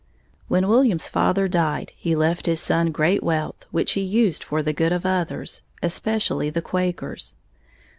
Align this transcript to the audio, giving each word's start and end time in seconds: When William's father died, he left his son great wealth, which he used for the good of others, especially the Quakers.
When 0.47 0.67
William's 0.67 1.07
father 1.07 1.47
died, 1.47 1.91
he 1.95 2.15
left 2.15 2.47
his 2.47 2.59
son 2.59 2.91
great 2.91 3.21
wealth, 3.21 3.67
which 3.69 3.91
he 3.91 4.01
used 4.01 4.43
for 4.43 4.63
the 4.63 4.73
good 4.73 4.91
of 4.91 5.05
others, 5.05 5.61
especially 5.83 6.49
the 6.49 6.59
Quakers. 6.63 7.35